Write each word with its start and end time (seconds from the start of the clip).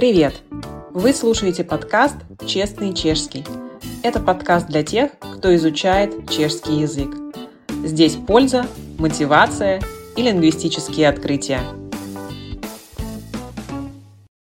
Привет! 0.00 0.40
Вы 0.92 1.12
слушаете 1.12 1.62
подкаст 1.62 2.16
«Честный 2.46 2.94
чешский». 2.94 3.44
Это 4.02 4.18
подкаст 4.18 4.66
для 4.66 4.82
тех, 4.82 5.10
кто 5.18 5.54
изучает 5.56 6.30
чешский 6.30 6.80
язык. 6.80 7.14
Здесь 7.84 8.16
польза, 8.16 8.64
мотивация 8.98 9.82
и 10.16 10.22
лингвистические 10.22 11.06
открытия. 11.06 11.60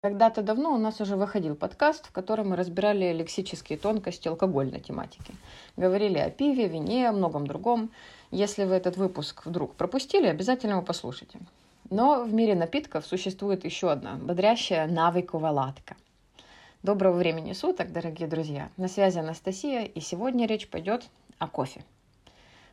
Когда-то 0.04 0.44
давно 0.44 0.76
у 0.76 0.78
нас 0.78 1.02
уже 1.02 1.16
выходил 1.16 1.56
подкаст, 1.56 2.06
в 2.06 2.12
котором 2.12 2.50
мы 2.50 2.56
разбирали 2.56 3.12
лексические 3.12 3.80
тонкости 3.80 4.28
алкогольной 4.28 4.80
тематики. 4.80 5.34
Говорили 5.76 6.20
о 6.20 6.30
пиве, 6.30 6.68
вине, 6.68 7.10
многом 7.10 7.48
другом. 7.48 7.90
Если 8.30 8.64
вы 8.64 8.76
этот 8.76 8.96
выпуск 8.96 9.48
вдруг 9.48 9.74
пропустили, 9.74 10.28
обязательно 10.28 10.74
его 10.74 10.84
послушайте. 10.84 11.40
Но 11.90 12.24
в 12.24 12.34
мире 12.34 12.54
напитков 12.54 13.06
существует 13.06 13.64
еще 13.64 13.90
одна 13.90 14.16
бодрящая 14.16 14.88
навыковая 14.88 15.52
ладка. 15.52 15.96
Доброго 16.84 17.16
времени 17.16 17.54
суток, 17.54 17.94
дорогие 17.94 18.28
друзья! 18.28 18.70
На 18.76 18.90
связи 18.90 19.20
Анастасия, 19.20 19.84
и 19.84 20.02
сегодня 20.02 20.48
речь 20.48 20.68
пойдет 20.68 21.06
о 21.40 21.48
кофе. 21.48 21.86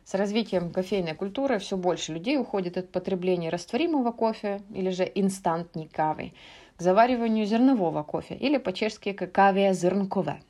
С 0.03 0.15
развитием 0.15 0.69
кофейной 0.69 1.15
культуры 1.15 1.59
все 1.59 1.77
больше 1.77 2.11
людей 2.13 2.37
уходит 2.37 2.77
от 2.77 2.91
потребления 2.91 3.49
растворимого 3.49 4.11
кофе 4.11 4.61
или 4.73 4.89
же 4.89 5.09
инстантной 5.15 5.87
кавы 5.87 6.33
к 6.75 6.81
завариванию 6.81 7.45
зернового 7.45 8.03
кофе 8.03 8.35
или 8.35 8.57
по-чешски 8.57 9.13
каве 9.13 9.73
зернкове. 9.73 10.41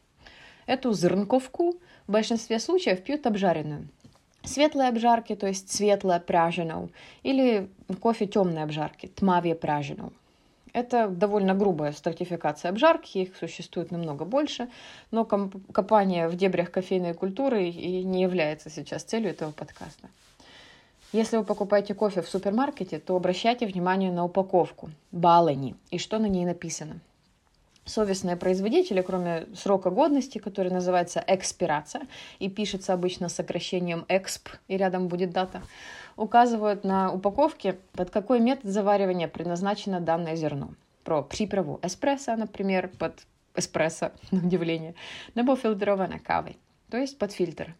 Эту 0.65 0.91
зернковку 0.91 1.75
в 2.07 2.11
большинстве 2.11 2.57
случаев 2.57 3.03
пьют 3.03 3.27
обжаренную, 3.27 3.87
светлой 4.47 4.87
обжарки, 4.89 5.35
то 5.35 5.47
есть 5.47 5.71
светлая 5.71 6.19
пряжеnou, 6.19 6.89
или 7.23 7.69
кофе 7.99 8.25
темной 8.27 8.63
обжарки, 8.63 9.07
тмаве 9.07 9.55
пряжеnou. 9.55 10.11
Это 10.73 11.07
довольно 11.07 11.53
грубая 11.53 11.93
стратификация 11.93 12.69
обжарки, 12.69 13.19
их 13.19 13.37
существует 13.37 13.91
намного 13.91 14.25
больше, 14.25 14.67
но 15.09 15.23
копание 15.23 16.27
в 16.27 16.35
дебрях 16.35 16.69
кофейной 16.69 17.13
культуры 17.13 17.69
и 17.69 18.03
не 18.03 18.21
является 18.21 18.69
сейчас 18.69 19.03
целью 19.03 19.29
этого 19.29 19.51
подкаста. 19.51 20.09
Если 21.13 21.37
вы 21.37 21.45
покупаете 21.45 21.93
кофе 21.93 22.21
в 22.21 22.27
супермаркете, 22.27 22.99
то 22.99 23.15
обращайте 23.15 23.65
внимание 23.65 24.11
на 24.11 24.25
упаковку 24.25 24.89
«Балени» 25.13 25.75
и 25.91 25.97
что 25.97 26.19
на 26.19 26.25
ней 26.25 26.45
написано– 26.45 26.99
совестные 27.85 28.35
производители, 28.35 29.01
кроме 29.01 29.47
срока 29.55 29.89
годности, 29.89 30.39
который 30.39 30.71
называется 30.71 31.23
экспирация 31.25 32.07
и 32.39 32.49
пишется 32.49 32.93
обычно 32.93 33.29
сокращением 33.29 34.05
эксп, 34.09 34.49
и 34.67 34.75
рядом 34.77 35.07
будет 35.07 35.31
дата, 35.31 35.61
указывают 36.17 36.83
на 36.83 37.11
упаковке, 37.11 37.77
под 37.93 38.09
какой 38.09 38.39
метод 38.39 38.71
заваривания 38.71 39.27
предназначено 39.27 39.99
данное 39.99 40.35
зерно. 40.35 40.73
Про 41.03 41.21
приправу 41.21 41.79
эспрессо, 41.83 42.35
например, 42.35 42.89
под 42.99 43.25
эспрессо, 43.55 44.11
на 44.31 44.39
удивление, 44.39 44.95
либо 45.35 45.55
фильтрованной 45.55 46.19
кавой, 46.19 46.57
то 46.89 46.97
есть 46.97 47.17
под 47.17 47.31
фильтр. 47.31 47.75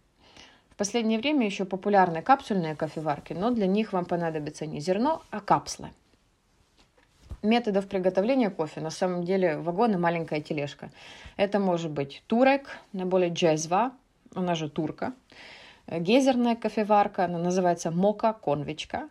В 0.69 0.77
последнее 0.77 1.19
время 1.19 1.45
еще 1.45 1.63
популярны 1.65 2.21
капсульные 2.21 2.75
кофеварки, 2.75 3.33
но 3.33 3.49
для 3.49 3.65
них 3.65 3.93
вам 3.93 4.05
понадобится 4.05 4.65
не 4.65 4.81
зерно, 4.81 5.23
а 5.31 5.39
капсулы– 5.39 5.89
методов 7.45 7.87
приготовления 7.87 8.49
кофе 8.49 8.81
на 8.81 8.89
самом 8.89 9.23
деле 9.23 9.57
вагон 9.57 9.93
и 9.93 9.97
маленькая 9.97 10.41
тележка. 10.41 10.89
Это 11.37 11.59
может 11.59 11.91
быть 11.91 12.23
турек, 12.27 12.77
наиболее 12.93 13.29
джезва, 13.29 13.91
она 14.33 14.55
же 14.55 14.69
турка, 14.69 15.13
гейзерная 15.87 16.55
кофеварка, 16.55 17.25
она 17.25 17.37
называется 17.37 17.91
мока 17.91 18.33
конвичка, 18.33 19.09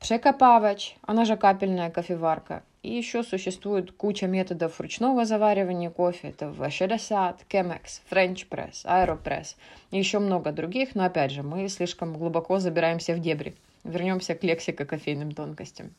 прекопавач, 0.00 0.96
она 1.02 1.24
же 1.24 1.36
капельная 1.36 1.90
кофеварка. 1.90 2.62
И 2.82 2.94
еще 2.94 3.24
существует 3.24 3.90
куча 3.90 4.28
методов 4.28 4.80
ручного 4.80 5.24
заваривания 5.24 5.90
кофе. 5.90 6.28
Это 6.28 6.46
Chemex, 6.46 8.00
French 8.08 8.46
Press, 8.48 8.84
Aeropress 8.84 9.56
и 9.90 9.98
еще 9.98 10.20
много 10.20 10.52
других. 10.52 10.94
Но 10.94 11.04
опять 11.04 11.32
же, 11.32 11.42
мы 11.42 11.68
слишком 11.68 12.16
глубоко 12.16 12.60
забираемся 12.60 13.14
в 13.14 13.18
дебри. 13.18 13.56
Вернемся 13.82 14.36
к 14.36 14.44
лексико-кофейным 14.44 15.32
тонкостям. 15.32 15.94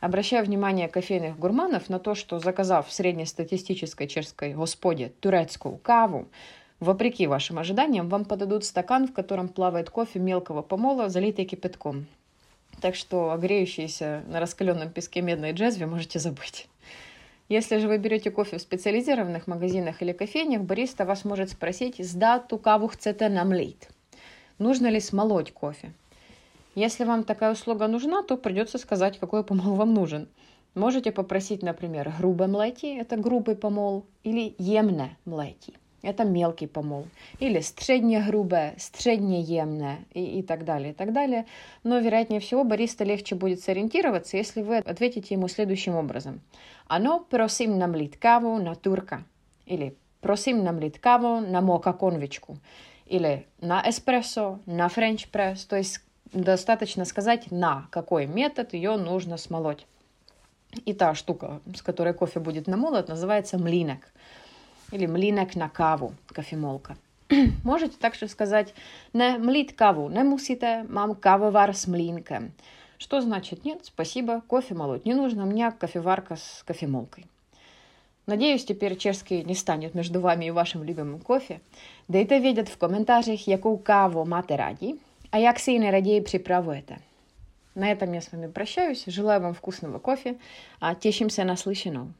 Обращаю 0.00 0.46
внимание 0.46 0.88
кофейных 0.88 1.38
гурманов 1.38 1.90
на 1.90 1.98
то, 1.98 2.14
что 2.14 2.38
заказав 2.38 2.88
в 2.88 2.92
среднестатистической 2.92 4.08
чешской 4.08 4.54
господе 4.54 5.12
турецкую 5.20 5.76
каву, 5.76 6.26
вопреки 6.80 7.26
вашим 7.26 7.58
ожиданиям, 7.58 8.08
вам 8.08 8.24
подадут 8.24 8.64
стакан, 8.64 9.06
в 9.06 9.12
котором 9.12 9.48
плавает 9.48 9.90
кофе 9.90 10.18
мелкого 10.18 10.62
помола, 10.62 11.10
залитый 11.10 11.44
кипятком. 11.44 12.06
Так 12.80 12.94
что 12.94 13.32
огреющиеся 13.32 14.22
на 14.26 14.40
раскаленном 14.40 14.90
песке 14.90 15.20
медной 15.20 15.52
джезве 15.52 15.84
можете 15.84 16.18
забыть. 16.18 16.66
Если 17.50 17.78
же 17.78 17.88
вы 17.88 17.98
берете 17.98 18.30
кофе 18.30 18.56
в 18.56 18.62
специализированных 18.62 19.46
магазинах 19.46 20.00
или 20.00 20.12
кофейнях, 20.12 20.62
бариста 20.62 21.04
вас 21.04 21.24
может 21.24 21.50
спросить 21.50 22.00
«Сда 22.08 22.38
ту 22.38 22.58
каву 22.58 22.86
chcete 22.86 23.28
намлить?» 23.28 23.88
Нужно 24.58 24.86
ли 24.86 25.00
смолоть 25.00 25.52
кофе? 25.52 25.92
Если 26.80 27.04
вам 27.04 27.24
такая 27.24 27.52
услуга 27.52 27.88
нужна, 27.88 28.22
то 28.22 28.38
придется 28.38 28.78
сказать, 28.78 29.18
какой 29.18 29.44
помол 29.44 29.74
вам 29.74 29.92
нужен. 29.92 30.30
Можете 30.74 31.12
попросить, 31.12 31.62
например, 31.62 32.10
грубое 32.18 32.48
млети, 32.48 32.96
это 32.96 33.18
грубый 33.18 33.54
помол, 33.54 34.06
или 34.22 34.54
емне 34.56 35.18
млети, 35.26 35.74
это 36.00 36.24
мелкий 36.24 36.66
помол, 36.66 37.06
или 37.38 37.60
средне 37.60 38.24
грубое, 38.26 38.76
средне 38.78 39.42
емное 39.42 39.98
и, 40.14 40.38
и 40.38 40.42
так 40.42 40.64
далее, 40.64 40.92
и 40.92 40.94
так 40.94 41.12
далее. 41.12 41.44
Но, 41.84 41.98
вероятнее 41.98 42.40
всего, 42.40 42.64
бариста 42.64 43.04
легче 43.04 43.34
будет 43.34 43.60
сориентироваться, 43.60 44.38
если 44.38 44.62
вы 44.62 44.78
ответите 44.78 45.34
ему 45.34 45.48
следующим 45.48 45.96
образом. 45.96 46.40
Оно 46.86 47.20
просим 47.20 47.78
намлить 47.78 48.16
каву 48.16 48.56
на 48.56 48.74
турка, 48.74 49.24
или 49.66 49.98
просим 50.22 50.64
намлить 50.64 50.98
каву 50.98 51.40
на 51.40 51.60
мока 51.60 51.92
конвичку, 51.92 52.56
или 53.04 53.46
на 53.60 53.86
эспрессо, 53.86 54.60
на 54.64 54.88
френч 54.88 55.28
пресс, 55.28 55.66
то 55.66 55.76
есть 55.76 56.00
достаточно 56.32 57.04
сказать, 57.04 57.50
на 57.50 57.86
какой 57.90 58.26
метод 58.26 58.72
ее 58.72 58.96
нужно 58.96 59.36
смолоть. 59.36 59.86
И 60.84 60.92
та 60.92 61.14
штука, 61.14 61.60
с 61.74 61.82
которой 61.82 62.14
кофе 62.14 62.40
будет 62.40 62.66
намолот, 62.66 63.08
называется 63.08 63.58
mlýnek. 63.58 64.08
Или 64.92 65.06
mlýnek 65.06 65.54
na 65.56 65.68
kávu, 65.68 66.14
кофемолка. 66.28 66.96
Можете 67.64 67.96
также 67.96 68.28
сказать 68.28 68.74
«ne, 69.12 69.38
mlít 69.38 69.72
kávu 69.72 70.08
nemusíte, 70.08 70.84
mám 70.88 71.14
kávovar 71.14 71.74
s 71.74 71.86
mlýnkem». 71.86 72.52
Что 72.98 73.20
значит 73.20 73.64
«нет, 73.64 73.80
спасибо, 73.84 74.42
кофе 74.46 74.74
молоть 74.74 75.06
не 75.06 75.14
нужно, 75.14 75.44
у 75.44 75.46
меня 75.46 75.70
кофеварка 75.70 76.36
с 76.36 76.62
кофемолкой». 76.66 77.26
Надеюсь, 78.26 78.64
теперь 78.64 78.96
чешский 78.96 79.42
не 79.42 79.54
станет 79.54 79.94
между 79.94 80.20
вами 80.20 80.44
и 80.44 80.50
вашим 80.50 80.84
любимым 80.84 81.20
кофе. 81.20 81.60
Дайте 82.06 82.38
ведать 82.38 82.68
в 82.68 82.78
комментариях, 82.78 83.46
яку 83.48 83.76
каву 83.76 84.24
мате 84.24 84.54
ради, 84.54 84.98
а 85.31 85.37
як 85.37 85.59
си 85.59 85.79
найрадіє 85.79 86.21
приправуєте. 86.21 86.97
На 87.75 87.93
этом 87.93 88.13
я 88.13 88.21
с 88.21 88.31
вами 88.31 88.47
прощаюсь. 88.47 89.03
Желаю 89.07 89.41
вам 89.41 89.53
вкусного 89.53 89.99
кофе. 89.99 90.35
А 90.79 90.95
тешимся 90.95 91.43
на 91.43 91.57
слышанном. 91.57 92.13